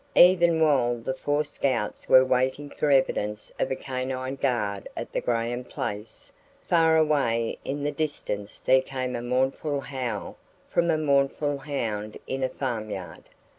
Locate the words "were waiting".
2.09-2.71